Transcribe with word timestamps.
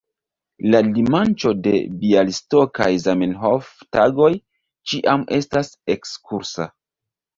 La 0.75 0.79
dimanĉo 0.95 1.51
de 1.67 1.73
Bjalistokaj 1.99 2.87
Zamenhof-Tagoj 3.03 4.33
ĉiam 4.93 5.29
estas 5.41 5.71
ekskursa. 5.97 6.69